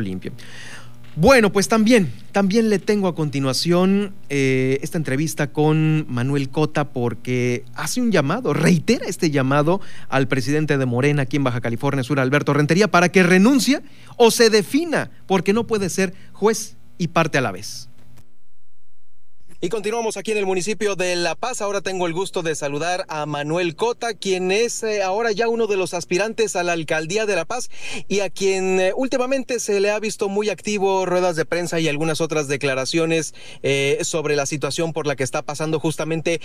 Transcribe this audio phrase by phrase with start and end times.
[0.00, 0.32] limpio.
[1.18, 7.64] Bueno, pues también, también le tengo a continuación eh, esta entrevista con Manuel Cota porque
[7.74, 9.80] hace un llamado, reitera este llamado
[10.10, 13.80] al presidente de Morena aquí en Baja California Sur, Alberto Rentería, para que renuncie
[14.18, 17.88] o se defina, porque no puede ser juez y parte a la vez.
[19.58, 21.62] Y continuamos aquí en el municipio de La Paz.
[21.62, 25.66] Ahora tengo el gusto de saludar a Manuel Cota, quien es eh, ahora ya uno
[25.66, 27.70] de los aspirantes a la alcaldía de La Paz
[28.06, 31.88] y a quien eh, últimamente se le ha visto muy activo ruedas de prensa y
[31.88, 36.42] algunas otras declaraciones eh, sobre la situación por la que está pasando justamente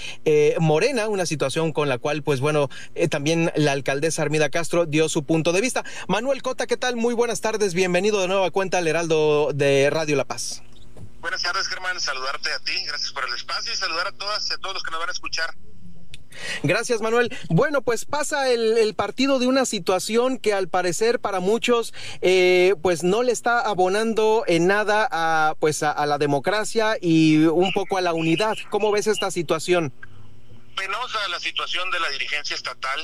[0.60, 2.70] Morena, una situación con la cual, pues bueno,
[3.10, 5.84] también la alcaldesa Armida Castro dio su punto de vista.
[6.08, 6.96] Manuel Cota, ¿qué tal?
[6.96, 7.74] Muy buenas tardes.
[7.74, 10.64] Bienvenido de nuevo a cuenta al Heraldo de Radio La Paz.
[11.22, 12.00] Buenas tardes, Germán.
[12.00, 12.74] Saludarte a ti.
[12.86, 15.10] Gracias por el espacio y saludar a todas y a todos los que nos van
[15.10, 15.56] a escuchar.
[16.64, 17.30] Gracias, Manuel.
[17.50, 23.04] Bueno, pues pasa el, partido de una situación que al parecer para muchos, eh, pues
[23.04, 28.02] no le está abonando en nada a, pues a, la democracia y un poco a
[28.02, 28.58] la unidad.
[28.72, 29.94] ¿Cómo ves esta situación?
[30.76, 33.00] Penosa la situación de la dirigencia estatal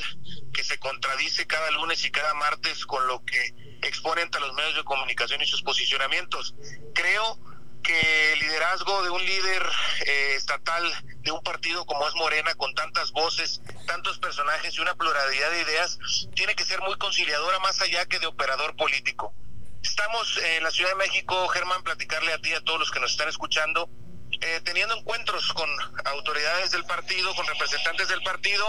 [0.52, 4.74] que se contradice cada lunes y cada martes con lo que expone ante los medios
[4.74, 6.54] de comunicación y sus posicionamientos.
[6.94, 7.38] Creo
[7.82, 9.62] que el liderazgo de un líder
[10.06, 10.84] eh, estatal
[11.22, 15.62] de un partido como es Morena, con tantas voces, tantos personajes y una pluralidad de
[15.62, 15.98] ideas,
[16.34, 19.34] tiene que ser muy conciliadora más allá que de operador político.
[19.82, 23.12] Estamos en la Ciudad de México, Germán, platicarle a ti, a todos los que nos
[23.12, 23.88] están escuchando,
[24.40, 25.68] eh, teniendo encuentros con
[26.04, 28.66] autoridades del partido, con representantes del partido,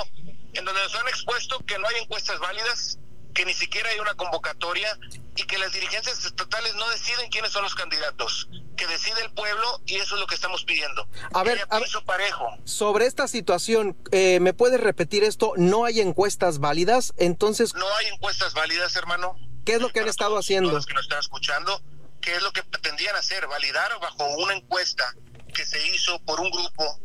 [0.53, 2.98] en donde nos han expuesto que no hay encuestas válidas,
[3.39, 4.99] que ni siquiera hay una convocatoria
[5.37, 9.81] y que las dirigencias estatales no deciden quiénes son los candidatos, que decide el pueblo
[9.85, 11.07] y eso es lo que estamos pidiendo.
[11.33, 12.57] A ver, a parejo.
[12.65, 15.53] sobre esta situación, eh, ¿me puedes repetir esto?
[15.55, 17.13] ¿No hay encuestas válidas?
[17.15, 17.73] Entonces...
[17.75, 19.37] No hay encuestas válidas, hermano.
[19.63, 20.73] ¿Qué es lo que han estado haciendo?
[20.73, 21.81] Los que nos están escuchando,
[22.19, 23.47] ¿qué es lo que pretendían hacer?
[23.47, 25.15] Validar bajo una encuesta
[25.53, 26.99] que se hizo por un grupo,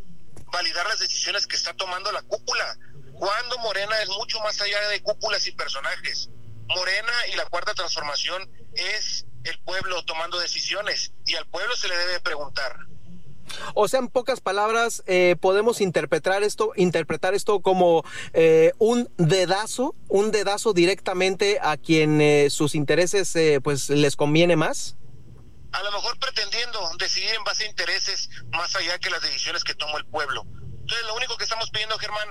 [0.46, 2.76] validar las decisiones que está tomando la cúpula.
[3.18, 6.30] Cuando Morena es mucho más allá de cúpulas y personajes
[6.68, 11.96] Morena y la cuarta transformación es el pueblo tomando decisiones y al pueblo se le
[11.96, 12.76] debe preguntar.
[13.74, 19.94] O sea, en pocas palabras, eh, podemos interpretar esto, interpretar esto como eh, un dedazo,
[20.08, 24.96] un dedazo directamente a quien eh, sus intereses pues les conviene más.
[25.72, 29.74] A lo mejor pretendiendo decidir en base a intereses más allá que las decisiones que
[29.74, 30.46] toma el pueblo.
[30.80, 32.28] Entonces, lo único que estamos pidiendo, Germán,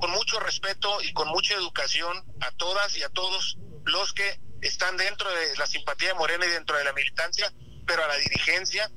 [0.00, 4.96] con mucho respeto y con mucha educación a todas y a todos, los que están
[4.96, 7.52] dentro de la simpatía de Morena y dentro de la militancia,
[7.86, 8.90] pero a la dirigencia,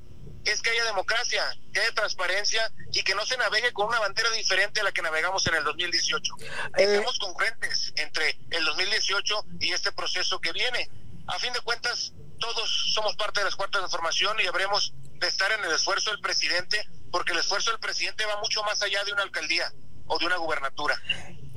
[0.45, 1.43] es que haya democracia,
[1.73, 5.01] que haya transparencia y que no se navegue con una bandera diferente a la que
[5.01, 6.35] navegamos en el 2018.
[6.75, 10.89] Que eh, seamos congruentes entre el 2018 y este proceso que viene.
[11.27, 15.27] A fin de cuentas, todos somos parte de las cuartas de formación y habremos de
[15.27, 19.03] estar en el esfuerzo del presidente, porque el esfuerzo del presidente va mucho más allá
[19.03, 19.71] de una alcaldía
[20.09, 21.01] o de una gubernatura.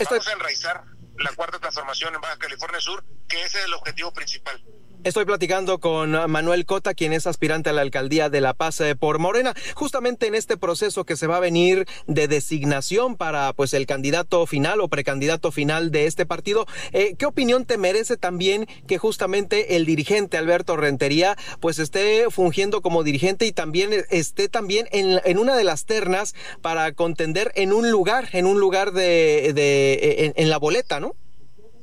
[0.09, 0.85] Vamos a enraizar
[1.19, 4.63] la cuarta transformación en Baja California Sur, que ese es el objetivo principal.
[5.05, 8.95] Estoy platicando con Manuel Cota, quien es aspirante a la alcaldía de La Paz eh,
[8.95, 13.75] por Morena, justamente en este proceso que se va a venir de designación para pues
[13.75, 16.67] el candidato final o precandidato final de este partido.
[16.93, 22.81] Eh, ¿Qué opinión te merece también que justamente el dirigente Alberto Rentería pues esté fungiendo
[22.81, 27.73] como dirigente y también esté también en, en una de las ternas para contender en
[27.73, 31.17] un lugar, en un lugar de, de en la boleta, ¿no?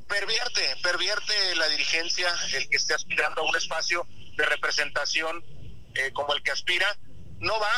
[0.10, 4.06] Pervierte, pervierte la dirigencia el que esté aspirando a un espacio
[4.36, 5.44] de representación
[5.94, 6.98] eh, como el que aspira,
[7.40, 7.72] no va,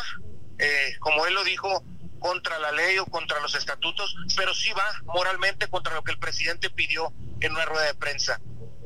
[0.57, 1.83] eh, como él lo dijo,
[2.19, 6.19] contra la ley o contra los estatutos, pero sí va moralmente contra lo que el
[6.19, 8.39] presidente pidió en una rueda de prensa.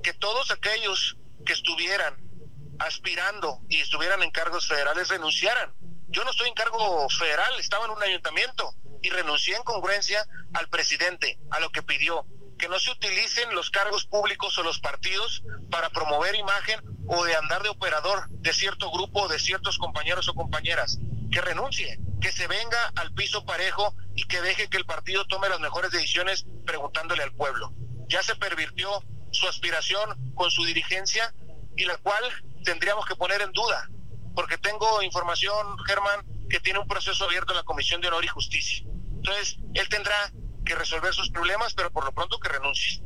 [0.03, 2.15] Que todos aquellos que estuvieran
[2.79, 5.73] aspirando y estuvieran en cargos federales renunciaran.
[6.07, 10.69] Yo no estoy en cargo federal, estaba en un ayuntamiento y renuncié en congruencia al
[10.69, 12.25] presidente, a lo que pidió
[12.57, 17.35] que no se utilicen los cargos públicos o los partidos para promover imagen o de
[17.35, 20.99] andar de operador de cierto grupo, de ciertos compañeros o compañeras.
[21.31, 25.49] Que renuncie, que se venga al piso parejo y que deje que el partido tome
[25.49, 27.73] las mejores decisiones preguntándole al pueblo.
[28.07, 31.33] Ya se pervirtió su aspiración con su dirigencia
[31.75, 32.23] y la cual
[32.63, 33.89] tendríamos que poner en duda,
[34.33, 38.29] porque tengo información, Germán, que tiene un proceso abierto en la Comisión de Honor y
[38.29, 38.85] Justicia.
[39.15, 40.31] Entonces, él tendrá
[40.65, 43.01] que resolver sus problemas, pero por lo pronto que renuncie.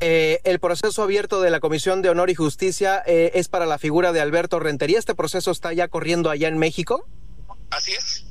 [0.00, 3.78] Eh, el proceso abierto de la Comisión de Honor y Justicia eh, es para la
[3.78, 4.98] figura de Alberto Rentería.
[4.98, 7.08] ¿Este proceso está ya corriendo allá en México?
[7.70, 8.24] Así es.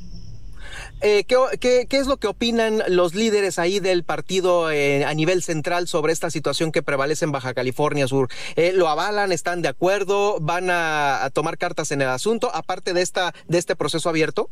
[1.02, 5.88] eh, ¿qué, es lo que opinan los líderes ahí del partido eh, a nivel central
[5.88, 8.30] sobre esta situación que prevalece en Baja California Sur?
[8.56, 9.32] Eh, ¿Lo avalan?
[9.32, 10.40] ¿Están de acuerdo?
[10.40, 14.50] ¿Van a, tomar cartas en el asunto, aparte de, esta, de este proceso abierto?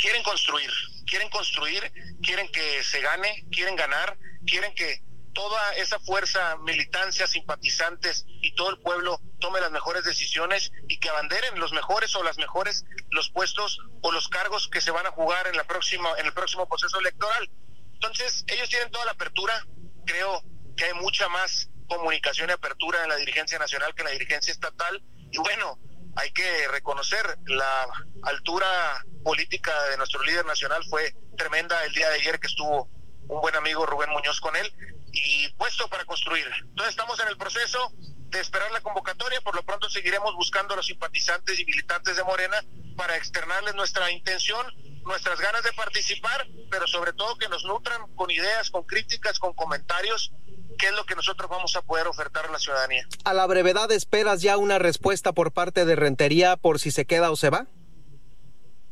[0.00, 0.70] Quieren construir,
[1.10, 1.92] quieren construir,
[2.22, 4.16] quieren que se gane, quieren ganar,
[4.46, 5.02] quieren que
[5.34, 11.08] toda esa fuerza, militancia, simpatizantes y todo el pueblo tome las mejores decisiones y que
[11.08, 15.10] abanderen los mejores o las mejores los puestos o los cargos que se van a
[15.10, 17.50] jugar en la próxima en el próximo proceso electoral.
[17.94, 19.66] Entonces, ellos tienen toda la apertura,
[20.06, 20.42] creo
[20.76, 24.52] que hay mucha más comunicación y apertura en la dirigencia nacional que en la dirigencia
[24.52, 25.02] estatal
[25.32, 25.78] y bueno,
[26.16, 27.86] hay que reconocer la
[28.22, 32.88] altura política de nuestro líder nacional fue tremenda el día de ayer que estuvo
[33.28, 34.72] un buen amigo Rubén Muñoz con él
[35.12, 36.46] y puesto para construir.
[36.62, 40.76] Entonces estamos en el proceso de esperar la convocatoria, por lo pronto seguiremos buscando a
[40.76, 42.64] los simpatizantes y militantes de Morena
[42.96, 44.66] para externarles nuestra intención,
[45.04, 49.54] nuestras ganas de participar, pero sobre todo que nos nutran con ideas, con críticas, con
[49.54, 50.32] comentarios,
[50.78, 53.04] qué es lo que nosotros vamos a poder ofertar a la ciudadanía.
[53.24, 57.30] ¿A la brevedad esperas ya una respuesta por parte de Rentería por si se queda
[57.30, 57.66] o se va?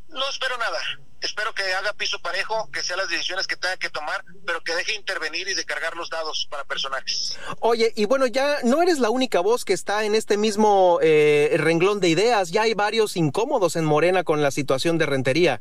[0.09, 0.79] No espero nada
[1.21, 4.75] espero que haga piso parejo, que sean las decisiones que tenga que tomar, pero que
[4.75, 7.39] deje intervenir y de cargar los dados para personajes.
[7.61, 11.55] Oye, y bueno, ya no eres la única voz que está en este mismo eh,
[11.59, 15.61] renglón de ideas, ya hay varios incómodos en Morena con la situación de rentería.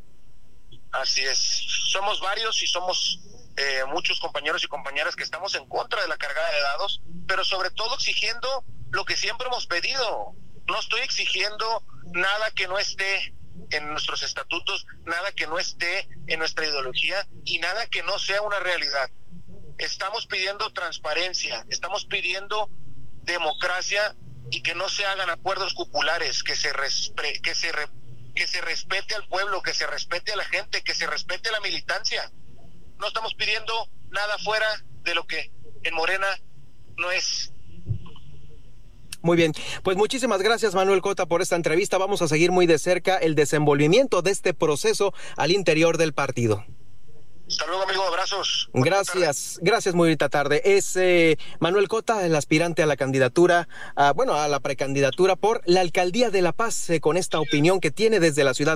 [0.91, 1.37] Así es,
[1.91, 3.19] somos varios y somos
[3.57, 7.43] eh, muchos compañeros y compañeras que estamos en contra de la cargada de dados, pero
[7.43, 10.33] sobre todo exigiendo lo que siempre hemos pedido.
[10.67, 11.83] No estoy exigiendo
[12.13, 13.33] nada que no esté
[13.69, 18.41] en nuestros estatutos, nada que no esté en nuestra ideología y nada que no sea
[18.41, 19.09] una realidad.
[19.77, 22.69] Estamos pidiendo transparencia, estamos pidiendo
[23.23, 24.15] democracia
[24.49, 26.71] y que no se hagan acuerdos populares, que se,
[27.43, 27.71] que se,
[28.33, 31.53] que se respete al pueblo, que se respete a la gente, que se respete a
[31.53, 32.31] la militancia.
[32.97, 33.73] No estamos pidiendo
[34.09, 34.67] nada fuera
[35.03, 35.51] de lo que
[35.83, 36.27] en Morena
[36.97, 37.53] no es
[39.21, 39.53] muy bien,
[39.83, 41.97] pues muchísimas gracias Manuel Cota por esta entrevista.
[41.97, 46.65] Vamos a seguir muy de cerca el desenvolvimiento de este proceso al interior del partido.
[47.49, 48.03] Hasta luego, amigo.
[48.03, 48.69] Abrazos.
[48.73, 50.61] Gracias, gracias, muy bonita tarde.
[50.65, 53.69] Es eh, Manuel Cota, el aspirante a la candidatura,
[54.15, 57.89] bueno, a la precandidatura por la alcaldía de La Paz, eh, con esta opinión que
[57.89, 58.75] tiene desde la ciudad